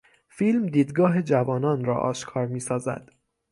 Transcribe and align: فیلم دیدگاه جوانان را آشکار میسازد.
فیلم 0.29 0.67
دیدگاه 0.67 1.21
جوانان 1.21 1.85
را 1.85 1.97
آشکار 1.97 2.47
میسازد. 2.47 3.11